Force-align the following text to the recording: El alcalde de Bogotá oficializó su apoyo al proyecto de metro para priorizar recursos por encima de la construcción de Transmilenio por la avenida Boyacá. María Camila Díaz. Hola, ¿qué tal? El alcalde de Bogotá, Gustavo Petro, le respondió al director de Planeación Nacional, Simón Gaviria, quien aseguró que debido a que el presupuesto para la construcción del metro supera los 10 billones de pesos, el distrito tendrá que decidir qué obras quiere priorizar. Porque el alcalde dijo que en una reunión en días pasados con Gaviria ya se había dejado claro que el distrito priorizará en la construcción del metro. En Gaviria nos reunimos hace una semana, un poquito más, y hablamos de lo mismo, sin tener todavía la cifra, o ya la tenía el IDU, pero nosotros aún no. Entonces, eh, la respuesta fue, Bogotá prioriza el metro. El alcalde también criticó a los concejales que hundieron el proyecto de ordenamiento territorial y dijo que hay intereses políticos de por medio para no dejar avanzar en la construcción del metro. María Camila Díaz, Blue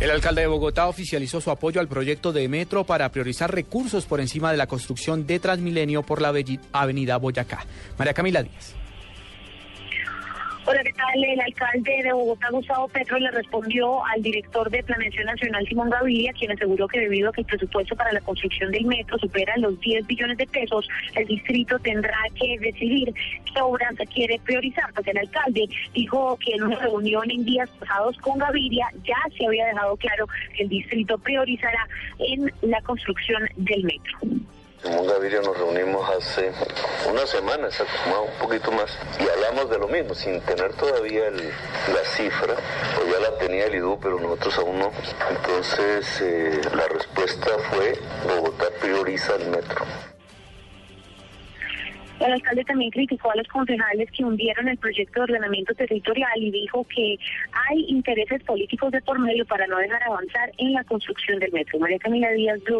El 0.00 0.10
alcalde 0.10 0.40
de 0.40 0.46
Bogotá 0.46 0.88
oficializó 0.88 1.42
su 1.42 1.50
apoyo 1.50 1.78
al 1.78 1.86
proyecto 1.86 2.32
de 2.32 2.48
metro 2.48 2.84
para 2.84 3.12
priorizar 3.12 3.54
recursos 3.54 4.06
por 4.06 4.18
encima 4.20 4.50
de 4.50 4.56
la 4.56 4.66
construcción 4.66 5.26
de 5.26 5.38
Transmilenio 5.38 6.02
por 6.02 6.22
la 6.22 6.32
avenida 6.72 7.18
Boyacá. 7.18 7.66
María 7.98 8.14
Camila 8.14 8.42
Díaz. 8.42 8.79
Hola, 10.66 10.82
¿qué 10.84 10.92
tal? 10.92 11.24
El 11.24 11.40
alcalde 11.40 12.02
de 12.04 12.12
Bogotá, 12.12 12.48
Gustavo 12.50 12.86
Petro, 12.88 13.18
le 13.18 13.30
respondió 13.30 14.04
al 14.04 14.20
director 14.20 14.70
de 14.70 14.82
Planeación 14.82 15.24
Nacional, 15.24 15.66
Simón 15.66 15.88
Gaviria, 15.88 16.34
quien 16.34 16.52
aseguró 16.52 16.86
que 16.86 17.00
debido 17.00 17.30
a 17.30 17.32
que 17.32 17.40
el 17.40 17.46
presupuesto 17.46 17.96
para 17.96 18.12
la 18.12 18.20
construcción 18.20 18.70
del 18.70 18.84
metro 18.84 19.18
supera 19.18 19.56
los 19.56 19.80
10 19.80 20.06
billones 20.06 20.36
de 20.36 20.46
pesos, 20.46 20.86
el 21.14 21.26
distrito 21.26 21.78
tendrá 21.78 22.18
que 22.38 22.58
decidir 22.58 23.12
qué 23.52 23.60
obras 23.62 23.94
quiere 24.12 24.38
priorizar. 24.44 24.92
Porque 24.94 25.12
el 25.12 25.18
alcalde 25.18 25.66
dijo 25.94 26.38
que 26.44 26.52
en 26.52 26.64
una 26.64 26.76
reunión 26.76 27.30
en 27.30 27.42
días 27.44 27.70
pasados 27.80 28.18
con 28.18 28.38
Gaviria 28.38 28.86
ya 29.02 29.16
se 29.36 29.46
había 29.46 29.66
dejado 29.66 29.96
claro 29.96 30.26
que 30.54 30.64
el 30.64 30.68
distrito 30.68 31.16
priorizará 31.18 31.88
en 32.18 32.52
la 32.60 32.82
construcción 32.82 33.48
del 33.56 33.84
metro. 33.84 34.18
En 34.82 35.06
Gaviria 35.06 35.42
nos 35.42 35.58
reunimos 35.58 36.08
hace 36.08 36.52
una 37.10 37.26
semana, 37.26 37.68
un 37.68 38.38
poquito 38.38 38.72
más, 38.72 38.98
y 39.18 39.28
hablamos 39.28 39.68
de 39.68 39.78
lo 39.78 39.88
mismo, 39.88 40.14
sin 40.14 40.40
tener 40.40 40.72
todavía 40.72 41.30
la 41.30 42.04
cifra, 42.04 42.54
o 42.98 43.12
ya 43.12 43.20
la 43.20 43.36
tenía 43.36 43.66
el 43.66 43.74
IDU, 43.74 43.98
pero 44.00 44.18
nosotros 44.18 44.58
aún 44.58 44.78
no. 44.78 44.90
Entonces, 45.28 46.22
eh, 46.22 46.60
la 46.74 46.88
respuesta 46.88 47.50
fue, 47.70 47.92
Bogotá 48.26 48.66
prioriza 48.80 49.36
el 49.36 49.50
metro. 49.50 49.84
El 52.20 52.32
alcalde 52.34 52.64
también 52.64 52.90
criticó 52.90 53.30
a 53.30 53.36
los 53.36 53.48
concejales 53.48 54.10
que 54.12 54.22
hundieron 54.22 54.68
el 54.68 54.76
proyecto 54.76 55.20
de 55.20 55.24
ordenamiento 55.24 55.74
territorial 55.74 56.30
y 56.36 56.50
dijo 56.50 56.86
que 56.94 57.16
hay 57.70 57.84
intereses 57.88 58.42
políticos 58.44 58.92
de 58.92 59.00
por 59.00 59.18
medio 59.18 59.46
para 59.46 59.66
no 59.66 59.78
dejar 59.78 60.02
avanzar 60.02 60.52
en 60.58 60.74
la 60.74 60.84
construcción 60.84 61.38
del 61.38 61.50
metro. 61.52 61.78
María 61.78 61.98
Camila 61.98 62.30
Díaz, 62.32 62.62
Blue 62.64 62.78